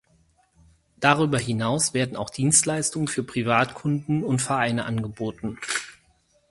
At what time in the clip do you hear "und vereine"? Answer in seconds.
4.23-4.85